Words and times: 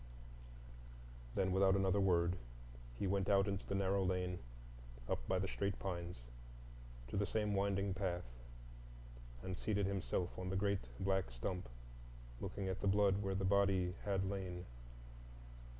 Then, 1.35 1.51
without 1.51 1.75
another 1.75 1.99
word, 2.01 2.35
he 2.95 3.05
went 3.05 3.29
out 3.29 3.47
into 3.47 3.67
the 3.67 3.75
narrow 3.75 4.03
lane, 4.03 4.39
up 5.07 5.19
by 5.27 5.37
the 5.37 5.47
straight 5.47 5.77
pines, 5.77 6.21
to 7.07 7.17
the 7.17 7.25
same 7.27 7.53
winding 7.53 7.93
path, 7.93 8.23
and 9.43 9.55
seated 9.55 9.85
himself 9.85 10.39
on 10.39 10.49
the 10.49 10.55
great 10.55 10.87
black 10.99 11.29
stump, 11.29 11.69
looking 12.39 12.67
at 12.67 12.81
the 12.81 12.87
blood 12.87 13.21
where 13.21 13.35
the 13.35 13.45
body 13.45 13.93
had 14.03 14.25
lain. 14.27 14.65